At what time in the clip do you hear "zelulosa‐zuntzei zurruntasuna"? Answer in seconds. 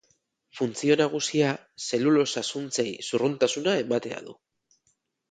1.87-3.75